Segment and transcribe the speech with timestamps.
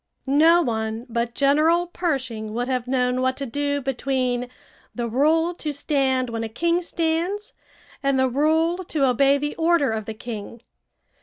[0.25, 4.49] No one but General Pershing would have known what to do between
[4.95, 7.53] the rule to stand when a king stands
[8.01, 10.63] and the rule to obey the order of the king.